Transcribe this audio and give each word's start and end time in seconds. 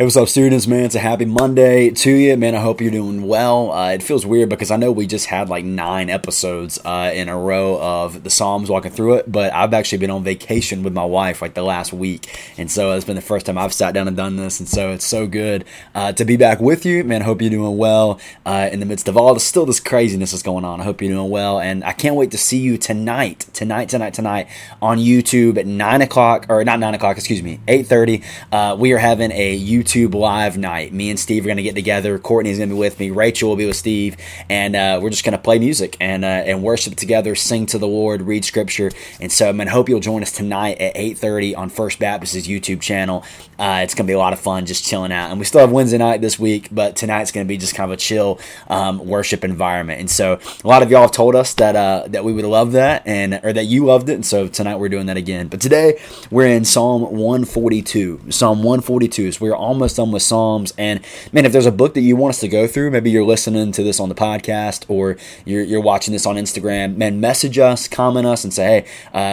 Hey, 0.00 0.04
what's 0.04 0.16
up, 0.16 0.30
students, 0.30 0.66
man? 0.66 0.84
It's 0.84 0.94
a 0.94 0.98
happy 0.98 1.26
Monday 1.26 1.90
to 1.90 2.10
you, 2.10 2.34
man. 2.34 2.54
I 2.54 2.60
hope 2.60 2.80
you're 2.80 2.90
doing 2.90 3.20
well. 3.24 3.70
Uh, 3.70 3.90
it 3.90 4.02
feels 4.02 4.24
weird 4.24 4.48
because 4.48 4.70
I 4.70 4.78
know 4.78 4.90
we 4.90 5.06
just 5.06 5.26
had 5.26 5.50
like 5.50 5.62
nine 5.62 6.08
episodes 6.08 6.78
uh, 6.86 7.12
in 7.12 7.28
a 7.28 7.36
row 7.36 7.78
of 7.78 8.24
the 8.24 8.30
Psalms 8.30 8.70
walking 8.70 8.92
through 8.92 9.16
it, 9.16 9.30
but 9.30 9.52
I've 9.52 9.74
actually 9.74 9.98
been 9.98 10.10
on 10.10 10.24
vacation 10.24 10.82
with 10.82 10.94
my 10.94 11.04
wife 11.04 11.42
like 11.42 11.52
the 11.52 11.62
last 11.62 11.92
week, 11.92 12.54
and 12.56 12.70
so 12.70 12.92
it's 12.92 13.04
been 13.04 13.14
the 13.14 13.20
first 13.20 13.44
time 13.44 13.58
I've 13.58 13.74
sat 13.74 13.92
down 13.92 14.08
and 14.08 14.16
done 14.16 14.36
this, 14.36 14.58
and 14.58 14.66
so 14.66 14.90
it's 14.90 15.04
so 15.04 15.26
good 15.26 15.66
uh, 15.94 16.12
to 16.14 16.24
be 16.24 16.38
back 16.38 16.60
with 16.60 16.86
you, 16.86 17.04
man. 17.04 17.20
I 17.20 17.26
hope 17.26 17.42
you're 17.42 17.50
doing 17.50 17.76
well 17.76 18.18
uh, 18.46 18.70
in 18.72 18.80
the 18.80 18.86
midst 18.86 19.06
of 19.06 19.18
all 19.18 19.34
the 19.34 19.40
still 19.40 19.66
this 19.66 19.80
craziness 19.80 20.32
is 20.32 20.42
going 20.42 20.64
on. 20.64 20.80
I 20.80 20.84
hope 20.84 21.02
you're 21.02 21.12
doing 21.12 21.28
well, 21.28 21.60
and 21.60 21.84
I 21.84 21.92
can't 21.92 22.16
wait 22.16 22.30
to 22.30 22.38
see 22.38 22.56
you 22.58 22.78
tonight, 22.78 23.48
tonight, 23.52 23.90
tonight, 23.90 24.14
tonight 24.14 24.48
on 24.80 24.96
YouTube 24.96 25.58
at 25.58 25.66
nine 25.66 26.00
o'clock 26.00 26.46
or 26.48 26.64
not 26.64 26.80
nine 26.80 26.94
o'clock, 26.94 27.18
excuse 27.18 27.42
me, 27.42 27.60
eight 27.68 27.86
thirty. 27.86 28.22
Uh, 28.50 28.74
we 28.80 28.92
are 28.92 28.98
having 28.98 29.30
a 29.32 29.60
YouTube 29.60 29.89
YouTube 29.90 30.14
live 30.14 30.56
night. 30.56 30.92
Me 30.92 31.10
and 31.10 31.18
Steve 31.18 31.44
are 31.44 31.48
going 31.48 31.56
to 31.56 31.62
get 31.62 31.74
together. 31.74 32.18
Courtney's 32.18 32.58
going 32.58 32.68
to 32.68 32.74
be 32.74 32.78
with 32.78 32.98
me. 33.00 33.10
Rachel 33.10 33.48
will 33.48 33.56
be 33.56 33.66
with 33.66 33.76
Steve, 33.76 34.16
and 34.48 34.76
uh, 34.76 35.00
we're 35.02 35.10
just 35.10 35.24
going 35.24 35.32
to 35.32 35.38
play 35.38 35.58
music 35.58 35.96
and 36.00 36.24
uh, 36.24 36.28
and 36.28 36.62
worship 36.62 36.94
together, 36.94 37.34
sing 37.34 37.66
to 37.66 37.78
the 37.78 37.88
Lord, 37.88 38.22
read 38.22 38.44
Scripture. 38.44 38.90
And 39.20 39.32
so, 39.32 39.50
I 39.50 39.66
hope 39.66 39.88
you'll 39.88 40.00
join 40.00 40.22
us 40.22 40.32
tonight 40.32 40.80
at 40.80 40.94
8:30 40.94 41.56
on 41.56 41.70
First 41.70 41.98
Baptist's 41.98 42.46
YouTube 42.46 42.80
channel. 42.80 43.24
Uh, 43.58 43.80
it's 43.82 43.94
going 43.94 44.06
to 44.06 44.10
be 44.10 44.14
a 44.14 44.18
lot 44.18 44.32
of 44.32 44.38
fun, 44.38 44.64
just 44.64 44.84
chilling 44.84 45.12
out. 45.12 45.30
And 45.30 45.38
we 45.38 45.44
still 45.44 45.60
have 45.60 45.72
Wednesday 45.72 45.98
night 45.98 46.20
this 46.20 46.38
week, 46.38 46.68
but 46.70 46.96
tonight's 46.96 47.32
going 47.32 47.46
to 47.46 47.48
be 47.48 47.58
just 47.58 47.74
kind 47.74 47.90
of 47.90 47.98
a 47.98 48.00
chill 48.00 48.38
um, 48.68 49.04
worship 49.06 49.44
environment. 49.44 50.00
And 50.00 50.10
so, 50.10 50.38
a 50.64 50.68
lot 50.68 50.82
of 50.82 50.90
y'all 50.90 51.02
have 51.02 51.12
told 51.12 51.34
us 51.34 51.54
that 51.54 51.74
uh, 51.74 52.04
that 52.08 52.24
we 52.24 52.32
would 52.32 52.44
love 52.44 52.72
that, 52.72 53.02
and 53.06 53.40
or 53.42 53.52
that 53.52 53.64
you 53.64 53.84
loved 53.84 54.08
it. 54.08 54.14
And 54.14 54.26
so 54.26 54.46
tonight 54.46 54.76
we're 54.76 54.88
doing 54.88 55.06
that 55.06 55.16
again. 55.16 55.48
But 55.48 55.60
today 55.60 56.00
we're 56.30 56.46
in 56.46 56.64
Psalm 56.64 57.02
142. 57.02 58.30
Psalm 58.30 58.58
142. 58.58 59.32
So 59.32 59.44
we're 59.44 59.54
almost 59.54 59.69
almost 59.70 59.96
done 59.96 60.12
with 60.12 60.22
Psalms. 60.22 60.72
And 60.76 61.00
man, 61.32 61.46
if 61.46 61.52
there's 61.52 61.66
a 61.66 61.72
book 61.72 61.94
that 61.94 62.02
you 62.02 62.16
want 62.16 62.34
us 62.34 62.40
to 62.40 62.48
go 62.48 62.66
through, 62.66 62.90
maybe 62.90 63.10
you're 63.10 63.24
listening 63.24 63.72
to 63.72 63.82
this 63.82 63.98
on 63.98 64.08
the 64.08 64.14
podcast 64.14 64.84
or 64.88 65.16
you're, 65.44 65.62
you're 65.62 65.80
watching 65.80 66.12
this 66.12 66.26
on 66.26 66.36
Instagram, 66.36 66.96
man, 66.96 67.20
message 67.20 67.58
us, 67.58 67.88
comment 67.88 68.26
us, 68.26 68.44
and 68.44 68.52
say, 68.52 68.84
hey, 68.84 68.88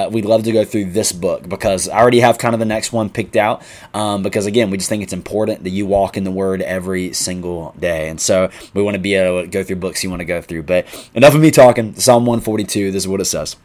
uh, 0.05 0.09
we'd 0.09 0.25
love 0.25 0.43
to 0.43 0.51
go 0.51 0.63
through 0.63 0.85
this 0.91 1.11
book 1.11 1.49
because 1.49 1.89
I 1.89 1.97
already 1.97 2.21
have 2.21 2.37
kind 2.37 2.53
of 2.53 2.59
the 2.59 2.65
next 2.65 2.93
one 2.93 3.09
picked 3.09 3.35
out. 3.35 3.61
Um, 3.93 4.23
because 4.23 4.45
again, 4.45 4.69
we 4.69 4.77
just 4.77 4.89
think 4.89 5.03
it's 5.03 5.13
important 5.13 5.63
that 5.63 5.71
you 5.71 5.85
walk 5.85 6.15
in 6.15 6.23
the 6.23 6.31
Word 6.31 6.61
every 6.61 7.13
single 7.13 7.75
day. 7.79 8.09
And 8.09 8.21
so 8.21 8.49
we 8.73 8.81
want 8.81 8.95
to 8.95 9.01
be 9.01 9.15
able 9.15 9.41
to 9.41 9.47
go 9.47 9.63
through 9.63 9.77
books 9.77 10.03
you 10.03 10.09
want 10.09 10.21
to 10.21 10.25
go 10.25 10.41
through. 10.41 10.63
But 10.63 10.85
enough 11.13 11.35
of 11.35 11.41
me 11.41 11.51
talking. 11.51 11.95
Psalm 11.95 12.25
142, 12.25 12.91
this 12.91 13.03
is 13.03 13.07
what 13.07 13.21
it 13.21 13.25
says. 13.25 13.55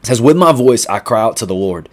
It 0.00 0.06
says, 0.06 0.20
With 0.20 0.36
my 0.36 0.52
voice 0.52 0.86
I 0.86 0.98
cry 0.98 1.20
out 1.20 1.36
to 1.38 1.46
the 1.46 1.54
Lord. 1.54 1.88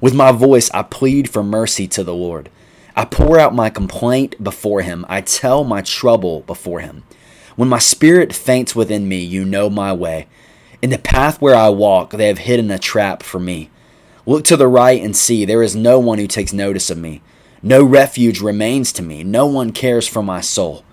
With 0.00 0.14
my 0.14 0.32
voice 0.32 0.70
I 0.72 0.82
plead 0.82 1.28
for 1.28 1.42
mercy 1.42 1.86
to 1.88 2.04
the 2.04 2.14
Lord. 2.14 2.50
I 2.96 3.04
pour 3.04 3.38
out 3.38 3.54
my 3.54 3.70
complaint 3.70 4.42
before 4.42 4.82
him. 4.82 5.06
I 5.08 5.20
tell 5.20 5.64
my 5.64 5.82
trouble 5.82 6.40
before 6.40 6.80
him. 6.80 7.04
When 7.56 7.68
my 7.68 7.78
spirit 7.78 8.32
faints 8.32 8.74
within 8.74 9.08
me, 9.08 9.18
you 9.18 9.44
know 9.44 9.70
my 9.70 9.92
way. 9.92 10.28
In 10.82 10.90
the 10.90 10.98
path 10.98 11.40
where 11.40 11.54
I 11.54 11.68
walk, 11.68 12.10
they 12.10 12.28
have 12.28 12.38
hidden 12.38 12.70
a 12.70 12.78
trap 12.78 13.22
for 13.22 13.38
me. 13.38 13.70
Look 14.26 14.44
to 14.44 14.56
the 14.56 14.68
right 14.68 15.02
and 15.02 15.16
see, 15.16 15.44
there 15.44 15.62
is 15.62 15.76
no 15.76 15.98
one 15.98 16.18
who 16.18 16.26
takes 16.26 16.52
notice 16.52 16.90
of 16.90 16.98
me. 16.98 17.22
No 17.62 17.84
refuge 17.84 18.40
remains 18.40 18.92
to 18.94 19.02
me. 19.02 19.22
No 19.22 19.46
one 19.46 19.72
cares 19.72 20.08
for 20.08 20.22
my 20.22 20.40
soul. 20.40 20.84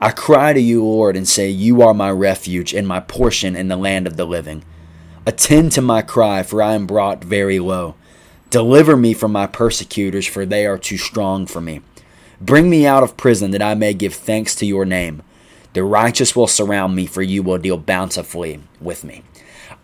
I 0.00 0.10
cry 0.10 0.52
to 0.52 0.60
you, 0.60 0.84
Lord, 0.84 1.16
and 1.16 1.28
say, 1.28 1.48
You 1.48 1.82
are 1.82 1.94
my 1.94 2.10
refuge 2.10 2.74
and 2.74 2.86
my 2.86 3.00
portion 3.00 3.54
in 3.54 3.68
the 3.68 3.76
land 3.76 4.06
of 4.06 4.16
the 4.16 4.26
living. 4.26 4.64
Attend 5.26 5.72
to 5.72 5.82
my 5.82 6.02
cry, 6.02 6.42
for 6.42 6.62
I 6.62 6.74
am 6.74 6.86
brought 6.86 7.22
very 7.22 7.58
low. 7.58 7.94
Deliver 8.50 8.96
me 8.96 9.12
from 9.12 9.32
my 9.32 9.46
persecutors, 9.46 10.26
for 10.26 10.46
they 10.46 10.64
are 10.64 10.78
too 10.78 10.96
strong 10.96 11.44
for 11.44 11.60
me. 11.60 11.82
Bring 12.40 12.70
me 12.70 12.86
out 12.86 13.02
of 13.02 13.18
prison, 13.18 13.50
that 13.50 13.60
I 13.60 13.74
may 13.74 13.92
give 13.92 14.14
thanks 14.14 14.54
to 14.56 14.66
your 14.66 14.86
name. 14.86 15.22
The 15.74 15.84
righteous 15.84 16.34
will 16.34 16.46
surround 16.46 16.96
me, 16.96 17.04
for 17.04 17.20
you 17.20 17.42
will 17.42 17.58
deal 17.58 17.76
bountifully 17.76 18.62
with 18.80 19.04
me. 19.04 19.22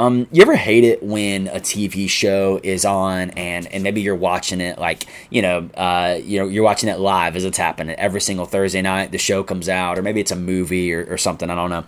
Um, 0.00 0.26
you 0.32 0.40
ever 0.40 0.56
hate 0.56 0.82
it 0.82 1.02
when 1.02 1.46
a 1.48 1.60
TV 1.60 2.08
show 2.08 2.58
is 2.62 2.84
on 2.84 3.30
and, 3.30 3.66
and 3.68 3.84
maybe 3.84 4.00
you're 4.00 4.16
watching 4.16 4.60
it 4.60 4.76
like 4.76 5.06
you 5.30 5.40
know 5.40 5.70
uh, 5.76 6.18
you 6.20 6.40
know 6.40 6.48
you're 6.48 6.64
watching 6.64 6.88
it 6.88 6.98
live 6.98 7.36
as 7.36 7.44
it's 7.44 7.58
happening 7.58 7.94
every 7.94 8.20
single 8.20 8.44
Thursday 8.44 8.82
night 8.82 9.12
the 9.12 9.18
show 9.18 9.44
comes 9.44 9.68
out 9.68 9.96
or 9.96 10.02
maybe 10.02 10.20
it's 10.20 10.32
a 10.32 10.36
movie 10.36 10.92
or, 10.92 11.06
or 11.08 11.16
something 11.16 11.48
I 11.48 11.54
don't 11.54 11.70
know 11.70 11.84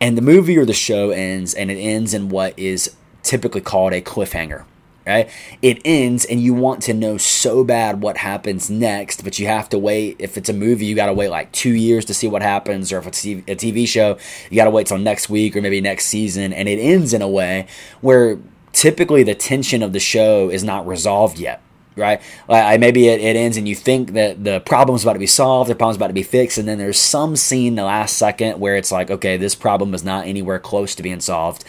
and 0.00 0.16
the 0.16 0.22
movie 0.22 0.56
or 0.56 0.64
the 0.64 0.72
show 0.72 1.10
ends 1.10 1.52
and 1.52 1.68
it 1.68 1.78
ends 1.78 2.14
in 2.14 2.28
what 2.28 2.56
is 2.56 2.94
typically 3.24 3.60
called 3.60 3.92
a 3.92 4.00
cliffhanger 4.00 4.64
right? 5.08 5.30
It 5.62 5.80
ends 5.84 6.26
and 6.26 6.40
you 6.40 6.52
want 6.52 6.82
to 6.82 6.94
know 6.94 7.16
so 7.16 7.64
bad 7.64 8.02
what 8.02 8.18
happens 8.18 8.68
next, 8.68 9.24
but 9.24 9.38
you 9.38 9.46
have 9.46 9.68
to 9.70 9.78
wait. 9.78 10.16
If 10.18 10.36
it's 10.36 10.50
a 10.50 10.52
movie, 10.52 10.84
you 10.84 10.94
got 10.94 11.06
to 11.06 11.14
wait 11.14 11.30
like 11.30 11.50
two 11.50 11.74
years 11.74 12.04
to 12.06 12.14
see 12.14 12.28
what 12.28 12.42
happens, 12.42 12.92
or 12.92 12.98
if 12.98 13.06
it's 13.06 13.24
a 13.24 13.42
TV 13.42 13.88
show, 13.88 14.18
you 14.50 14.56
got 14.56 14.64
to 14.64 14.70
wait 14.70 14.86
till 14.86 14.98
next 14.98 15.30
week 15.30 15.56
or 15.56 15.62
maybe 15.62 15.80
next 15.80 16.06
season. 16.06 16.52
And 16.52 16.68
it 16.68 16.78
ends 16.78 17.14
in 17.14 17.22
a 17.22 17.28
way 17.28 17.66
where 18.02 18.38
typically 18.72 19.22
the 19.22 19.34
tension 19.34 19.82
of 19.82 19.94
the 19.94 20.00
show 20.00 20.50
is 20.50 20.62
not 20.62 20.86
resolved 20.86 21.38
yet. 21.38 21.62
Right, 21.96 22.22
like 22.46 22.78
maybe 22.78 23.08
it, 23.08 23.20
it 23.20 23.34
ends 23.34 23.56
and 23.56 23.66
you 23.66 23.74
think 23.74 24.12
that 24.12 24.44
the 24.44 24.60
problem's 24.60 25.02
about 25.02 25.14
to 25.14 25.18
be 25.18 25.26
solved, 25.26 25.68
the 25.68 25.74
problem's 25.74 25.96
about 25.96 26.06
to 26.06 26.12
be 26.12 26.22
fixed, 26.22 26.56
and 26.56 26.68
then 26.68 26.78
there's 26.78 26.96
some 26.96 27.34
scene 27.34 27.74
the 27.74 27.82
last 27.82 28.16
second 28.16 28.60
where 28.60 28.76
it's 28.76 28.92
like, 28.92 29.10
okay, 29.10 29.36
this 29.36 29.56
problem 29.56 29.92
is 29.94 30.04
not 30.04 30.24
anywhere 30.24 30.60
close 30.60 30.94
to 30.94 31.02
being 31.02 31.18
solved, 31.18 31.64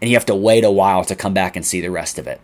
and 0.00 0.08
you 0.08 0.14
have 0.14 0.26
to 0.26 0.36
wait 0.36 0.62
a 0.62 0.70
while 0.70 1.04
to 1.06 1.16
come 1.16 1.34
back 1.34 1.56
and 1.56 1.66
see 1.66 1.80
the 1.80 1.90
rest 1.90 2.16
of 2.16 2.28
it 2.28 2.40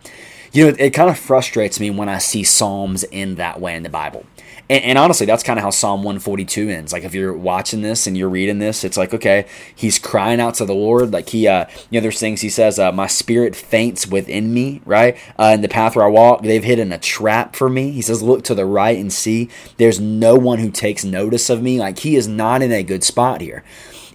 you 0.51 0.65
know, 0.65 0.75
it 0.77 0.91
kind 0.91 1.09
of 1.09 1.17
frustrates 1.17 1.79
me 1.79 1.89
when 1.89 2.09
I 2.09 2.17
see 2.17 2.43
Psalms 2.43 3.03
in 3.03 3.35
that 3.35 3.59
way 3.59 3.75
in 3.75 3.83
the 3.83 3.89
Bible. 3.89 4.25
And, 4.69 4.83
and 4.83 4.97
honestly, 4.97 5.25
that's 5.25 5.43
kind 5.43 5.57
of 5.57 5.63
how 5.63 5.71
Psalm 5.71 6.03
142 6.03 6.69
ends. 6.69 6.93
Like 6.93 7.03
if 7.03 7.13
you're 7.13 7.33
watching 7.33 7.81
this 7.81 8.07
and 8.07 8.17
you're 8.17 8.29
reading 8.29 8.59
this, 8.59 8.83
it's 8.83 8.97
like, 8.97 9.13
okay, 9.13 9.47
he's 9.75 9.97
crying 9.99 10.39
out 10.39 10.55
to 10.55 10.65
the 10.65 10.75
Lord. 10.75 11.11
Like 11.11 11.29
he, 11.29 11.47
uh, 11.47 11.65
you 11.89 11.99
know, 11.99 12.03
there's 12.03 12.19
things 12.19 12.41
he 12.41 12.49
says, 12.49 12.77
uh, 12.77 12.91
my 12.91 13.07
spirit 13.07 13.55
faints 13.55 14.07
within 14.07 14.53
me, 14.53 14.81
right? 14.85 15.17
Uh, 15.37 15.51
in 15.55 15.61
the 15.61 15.69
path 15.69 15.95
where 15.95 16.05
I 16.05 16.09
walk, 16.09 16.43
they've 16.43 16.63
hidden 16.63 16.91
a 16.91 16.99
trap 16.99 17.55
for 17.55 17.69
me. 17.69 17.91
He 17.91 18.01
says, 18.01 18.21
look 18.21 18.43
to 18.45 18.55
the 18.55 18.65
right 18.65 18.97
and 18.97 19.11
see. 19.11 19.49
There's 19.77 19.99
no 19.99 20.35
one 20.35 20.59
who 20.59 20.71
takes 20.71 21.03
notice 21.03 21.49
of 21.49 21.61
me. 21.61 21.79
Like 21.79 21.99
he 21.99 22.15
is 22.15 22.27
not 22.27 22.61
in 22.61 22.71
a 22.71 22.83
good 22.83 23.03
spot 23.03 23.41
here. 23.41 23.63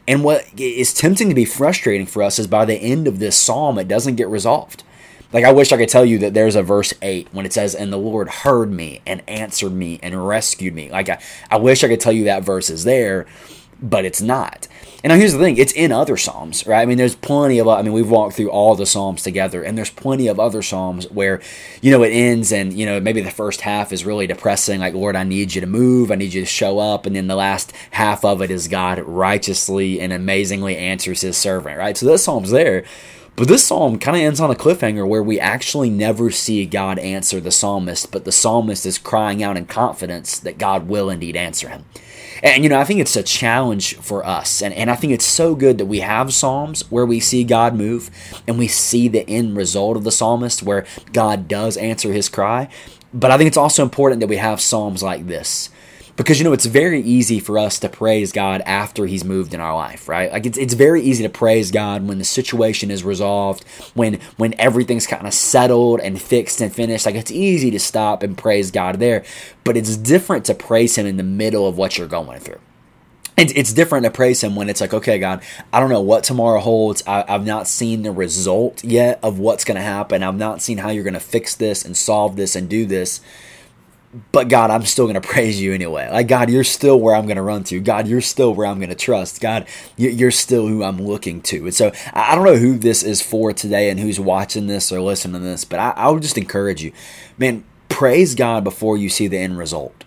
And 0.06 0.22
what 0.22 0.46
is 0.58 0.92
tempting 0.92 1.30
to 1.30 1.34
be 1.34 1.46
frustrating 1.46 2.06
for 2.06 2.22
us 2.22 2.38
is 2.38 2.46
by 2.46 2.64
the 2.66 2.74
end 2.74 3.08
of 3.08 3.18
this 3.18 3.36
psalm, 3.36 3.78
it 3.78 3.88
doesn't 3.88 4.16
get 4.16 4.28
resolved. 4.28 4.82
Like 5.34 5.44
I 5.44 5.52
wish 5.52 5.72
I 5.72 5.76
could 5.76 5.88
tell 5.88 6.04
you 6.04 6.20
that 6.20 6.32
there's 6.32 6.54
a 6.54 6.62
verse 6.62 6.94
8 7.02 7.28
when 7.32 7.44
it 7.44 7.52
says, 7.52 7.74
And 7.74 7.92
the 7.92 7.98
Lord 7.98 8.28
heard 8.28 8.70
me 8.70 9.02
and 9.04 9.20
answered 9.28 9.72
me 9.72 9.98
and 10.00 10.26
rescued 10.26 10.74
me. 10.74 10.90
Like 10.90 11.08
I, 11.08 11.20
I 11.50 11.56
wish 11.56 11.82
I 11.82 11.88
could 11.88 12.00
tell 12.00 12.12
you 12.12 12.24
that 12.24 12.44
verse 12.44 12.70
is 12.70 12.84
there, 12.84 13.26
but 13.82 14.04
it's 14.04 14.22
not. 14.22 14.68
And 15.02 15.10
now 15.10 15.16
here's 15.18 15.32
the 15.32 15.38
thing, 15.40 15.58
it's 15.58 15.72
in 15.72 15.92
other 15.92 16.16
Psalms, 16.16 16.66
right? 16.66 16.80
I 16.80 16.86
mean, 16.86 16.96
there's 16.96 17.16
plenty 17.16 17.58
of 17.58 17.68
I 17.68 17.82
mean, 17.82 17.92
we've 17.92 18.08
walked 18.08 18.36
through 18.36 18.50
all 18.50 18.74
the 18.76 18.86
Psalms 18.86 19.22
together, 19.22 19.62
and 19.62 19.76
there's 19.76 19.90
plenty 19.90 20.28
of 20.28 20.40
other 20.40 20.62
Psalms 20.62 21.10
where, 21.10 21.42
you 21.82 21.90
know, 21.90 22.02
it 22.04 22.10
ends 22.10 22.52
and, 22.52 22.72
you 22.72 22.86
know, 22.86 23.00
maybe 23.00 23.20
the 23.20 23.30
first 23.30 23.60
half 23.60 23.92
is 23.92 24.06
really 24.06 24.26
depressing, 24.26 24.80
like, 24.80 24.94
Lord, 24.94 25.14
I 25.16 25.24
need 25.24 25.54
you 25.54 25.60
to 25.60 25.66
move, 25.66 26.10
I 26.10 26.14
need 26.14 26.32
you 26.32 26.40
to 26.40 26.46
show 26.46 26.78
up, 26.78 27.04
and 27.04 27.14
then 27.14 27.26
the 27.26 27.36
last 27.36 27.72
half 27.90 28.24
of 28.24 28.40
it 28.40 28.50
is 28.50 28.66
God 28.68 29.00
righteously 29.00 30.00
and 30.00 30.10
amazingly 30.10 30.76
answers 30.76 31.20
his 31.20 31.36
servant, 31.36 31.76
right? 31.76 31.96
So 31.96 32.06
this 32.06 32.24
Psalm's 32.24 32.50
there. 32.50 32.84
But 33.36 33.48
this 33.48 33.64
psalm 33.64 33.98
kind 33.98 34.16
of 34.16 34.22
ends 34.22 34.38
on 34.38 34.50
a 34.50 34.54
cliffhanger 34.54 35.06
where 35.06 35.22
we 35.22 35.40
actually 35.40 35.90
never 35.90 36.30
see 36.30 36.66
God 36.66 37.00
answer 37.00 37.40
the 37.40 37.50
psalmist, 37.50 38.12
but 38.12 38.24
the 38.24 38.30
psalmist 38.30 38.86
is 38.86 38.96
crying 38.96 39.42
out 39.42 39.56
in 39.56 39.66
confidence 39.66 40.38
that 40.38 40.56
God 40.56 40.86
will 40.86 41.10
indeed 41.10 41.34
answer 41.34 41.68
him. 41.68 41.84
And, 42.44 42.62
you 42.62 42.70
know, 42.70 42.78
I 42.78 42.84
think 42.84 43.00
it's 43.00 43.16
a 43.16 43.24
challenge 43.24 43.96
for 43.96 44.24
us. 44.24 44.62
And, 44.62 44.72
and 44.74 44.88
I 44.88 44.94
think 44.94 45.12
it's 45.12 45.24
so 45.24 45.56
good 45.56 45.78
that 45.78 45.86
we 45.86 46.00
have 46.00 46.32
Psalms 46.32 46.88
where 46.90 47.06
we 47.06 47.18
see 47.18 47.42
God 47.42 47.74
move 47.74 48.10
and 48.46 48.58
we 48.58 48.68
see 48.68 49.08
the 49.08 49.28
end 49.28 49.56
result 49.56 49.96
of 49.96 50.04
the 50.04 50.12
psalmist 50.12 50.62
where 50.62 50.86
God 51.12 51.48
does 51.48 51.76
answer 51.76 52.12
his 52.12 52.28
cry. 52.28 52.68
But 53.12 53.30
I 53.30 53.38
think 53.38 53.48
it's 53.48 53.56
also 53.56 53.82
important 53.82 54.20
that 54.20 54.28
we 54.28 54.36
have 54.36 54.60
Psalms 54.60 55.02
like 55.02 55.26
this 55.26 55.70
because 56.16 56.38
you 56.38 56.44
know 56.44 56.52
it's 56.52 56.66
very 56.66 57.00
easy 57.00 57.40
for 57.40 57.58
us 57.58 57.78
to 57.80 57.88
praise 57.88 58.32
God 58.32 58.60
after 58.62 59.06
he's 59.06 59.24
moved 59.24 59.52
in 59.52 59.60
our 59.60 59.74
life, 59.74 60.08
right? 60.08 60.30
Like 60.32 60.46
it's 60.46 60.58
it's 60.58 60.74
very 60.74 61.02
easy 61.02 61.22
to 61.24 61.28
praise 61.28 61.70
God 61.70 62.06
when 62.06 62.18
the 62.18 62.24
situation 62.24 62.90
is 62.90 63.02
resolved, 63.04 63.64
when 63.94 64.20
when 64.36 64.54
everything's 64.58 65.06
kind 65.06 65.26
of 65.26 65.34
settled 65.34 66.00
and 66.00 66.20
fixed 66.20 66.60
and 66.60 66.72
finished. 66.72 67.06
Like 67.06 67.16
it's 67.16 67.32
easy 67.32 67.70
to 67.72 67.80
stop 67.80 68.22
and 68.22 68.38
praise 68.38 68.70
God 68.70 69.00
there, 69.00 69.24
but 69.64 69.76
it's 69.76 69.96
different 69.96 70.44
to 70.46 70.54
praise 70.54 70.96
him 70.96 71.06
in 71.06 71.16
the 71.16 71.22
middle 71.22 71.66
of 71.66 71.76
what 71.76 71.98
you're 71.98 72.08
going 72.08 72.40
through 72.40 72.60
it's, 73.36 73.52
it's 73.54 73.72
different 73.72 74.04
to 74.04 74.10
praise 74.10 74.42
him 74.42 74.54
when 74.54 74.68
it's 74.68 74.80
like 74.80 74.94
okay 74.94 75.18
god 75.18 75.42
i 75.72 75.80
don't 75.80 75.90
know 75.90 76.00
what 76.00 76.24
tomorrow 76.24 76.60
holds 76.60 77.02
I, 77.06 77.24
have 77.30 77.44
not 77.44 77.66
seen 77.66 78.02
the 78.02 78.12
result 78.12 78.84
yet 78.84 79.18
of 79.22 79.38
what's 79.38 79.64
going 79.64 79.76
to 79.76 79.82
happen 79.82 80.22
i've 80.22 80.36
not 80.36 80.62
seen 80.62 80.78
how 80.78 80.90
you're 80.90 81.04
going 81.04 81.14
to 81.14 81.20
fix 81.20 81.54
this 81.54 81.84
and 81.84 81.96
solve 81.96 82.36
this 82.36 82.54
and 82.54 82.68
do 82.68 82.86
this 82.86 83.20
but 84.32 84.48
god 84.48 84.70
i'm 84.70 84.84
still 84.84 85.06
going 85.06 85.20
to 85.20 85.28
praise 85.28 85.60
you 85.60 85.72
anyway. 85.72 86.08
Like 86.10 86.28
god 86.28 86.50
you're 86.50 86.64
still 86.64 87.00
where 87.00 87.14
i'm 87.14 87.26
going 87.26 87.36
to 87.36 87.42
run 87.42 87.64
to. 87.64 87.80
God 87.80 88.06
you're 88.06 88.20
still 88.20 88.54
where 88.54 88.66
i'm 88.66 88.78
going 88.78 88.90
to 88.90 88.94
trust. 88.94 89.40
God 89.40 89.66
you're 89.96 90.30
still 90.30 90.66
who 90.68 90.84
i'm 90.84 90.98
looking 90.98 91.42
to. 91.42 91.64
And 91.64 91.74
so 91.74 91.92
i 92.12 92.34
don't 92.34 92.44
know 92.44 92.56
who 92.56 92.78
this 92.78 93.02
is 93.02 93.20
for 93.20 93.52
today 93.52 93.90
and 93.90 93.98
who's 93.98 94.20
watching 94.20 94.66
this 94.66 94.92
or 94.92 95.00
listening 95.00 95.40
to 95.40 95.46
this 95.46 95.64
but 95.64 95.78
i, 95.78 95.90
I 95.90 96.10
would 96.10 96.22
just 96.22 96.38
encourage 96.38 96.82
you 96.82 96.92
man 97.38 97.64
praise 97.88 98.34
god 98.34 98.64
before 98.64 98.96
you 98.96 99.08
see 99.08 99.26
the 99.26 99.38
end 99.38 99.58
result 99.58 100.04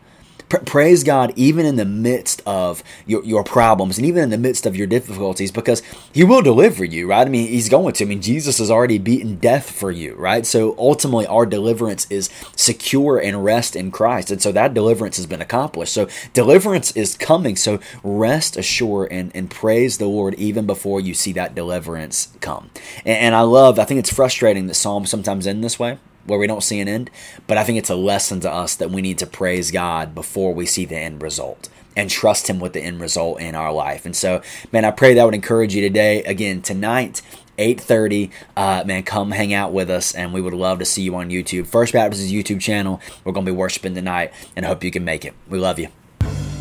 praise 0.50 1.04
God 1.04 1.34
even 1.36 1.66
in 1.66 1.76
the 1.76 1.86
midst 1.86 2.42
of 2.46 2.84
your, 3.06 3.24
your 3.26 3.44
problems 3.44 3.98
and 3.98 4.06
even 4.06 4.24
in 4.24 4.30
the 4.30 4.38
midst 4.38 4.66
of 4.66 4.76
your 4.76 4.88
difficulties 4.88 5.52
because 5.52 5.82
He 6.14 6.24
will 6.24 6.42
deliver 6.42 6.86
you, 6.86 7.08
right? 7.08 7.28
I 7.28 7.30
mean, 7.30 7.48
He's 7.48 7.70
going 7.70 7.94
to. 7.94 8.04
I 8.04 8.08
mean, 8.08 8.22
Jesus 8.22 8.60
has 8.60 8.72
already 8.72 8.98
beaten 8.98 9.36
death 9.36 9.70
for 9.70 9.92
you, 9.92 10.16
right? 10.16 10.46
So 10.46 10.76
ultimately, 10.78 11.28
our 11.28 11.46
deliverance 11.46 12.08
is 12.10 12.30
secure 12.56 13.18
and 13.18 13.44
rest 13.44 13.76
in 13.76 13.92
Christ. 13.92 14.32
And 14.32 14.42
so 14.42 14.52
that 14.54 14.74
deliverance 14.74 15.18
has 15.18 15.26
been 15.26 15.42
accomplished. 15.42 15.94
So 15.94 16.08
deliverance 16.34 16.92
is 16.92 17.18
coming. 17.18 17.56
So 17.56 17.80
rest 18.04 18.56
assured 18.58 19.12
and, 19.12 19.32
and 19.36 19.50
praise 19.50 19.98
the 19.98 20.08
Lord 20.08 20.34
even 20.36 20.66
before 20.66 21.02
you 21.02 21.14
see 21.14 21.34
that 21.34 21.56
deliverance 21.56 22.30
come. 22.40 22.70
And, 23.06 23.18
and 23.18 23.36
I 23.36 23.42
love, 23.42 23.80
I 23.80 23.86
think 23.86 24.00
it's 24.00 24.14
frustrating 24.14 24.68
that 24.68 24.76
Psalms 24.76 25.10
sometimes 25.10 25.46
end 25.46 25.64
this 25.64 25.78
way 25.78 26.00
where 26.28 26.38
we 26.38 26.48
don't 26.48 26.64
see 26.64 26.80
an 26.80 26.88
end. 26.88 27.10
But 27.48 27.58
I 27.58 27.64
think 27.64 27.80
it's 27.80 27.90
a 27.90 27.96
lesson 27.96 28.40
to 28.42 28.52
us 28.52 28.76
that 28.76 28.92
we 28.92 29.02
need 29.02 29.18
to 29.20 29.26
praise 29.26 29.72
God 29.72 30.14
before 30.14 30.54
we 30.54 30.66
see 30.66 30.86
the 30.86 30.98
end 30.98 31.22
result 31.22 31.70
and 31.96 32.10
trust 32.10 32.50
Him 32.50 32.60
with 32.60 32.74
the 32.74 32.82
end 32.82 33.02
result 33.02 33.42
in 33.42 33.56
our 33.56 33.74
life. 33.74 34.06
And 34.06 34.16
so, 34.16 34.42
man, 34.72 34.86
I 34.86 34.92
pray 34.92 35.16
that 35.16 35.26
would 35.26 35.34
encourage 35.34 35.74
you 35.74 35.82
today. 35.82 36.24
Again, 36.24 36.62
tonight, 36.62 37.22
8.30 37.58 38.32
uh, 38.56 38.84
man 38.86 39.04
come 39.04 39.32
hang 39.32 39.54
out 39.54 39.74
with 39.74 39.90
us 39.90 40.14
and 40.14 40.32
we 40.32 40.42
would 40.42 40.54
love 40.54 40.78
to 40.78 40.86
see 40.86 41.02
you 41.02 41.16
on 41.16 41.30
youtube 41.30 41.66
first 41.66 41.94
baptist's 41.94 42.32
youtube 42.32 42.62
channel 42.62 43.02
we're 43.24 43.32
going 43.32 43.48
to 43.48 43.52
be 43.52 43.56
worshiping 43.56 43.96
tonight 43.96 44.32
and 44.56 44.64
hope 44.64 44.84
you 44.84 44.92
can 44.92 45.04
make 45.04 45.26
it 45.26 45.34
we 45.50 45.58
love 45.58 45.80
you 45.80 45.88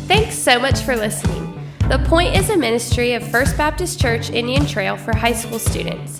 thanks 0.07 0.35
so 0.35 0.59
much 0.59 0.79
for 0.81 0.95
listening 0.95 1.53
the 1.89 2.03
point 2.07 2.35
is 2.35 2.49
a 2.49 2.57
ministry 2.57 3.13
of 3.13 3.25
first 3.29 3.55
baptist 3.57 4.01
church 4.01 4.31
indian 4.31 4.65
trail 4.65 4.97
for 4.97 5.15
high 5.15 5.33
school 5.33 5.59
students 5.59 6.19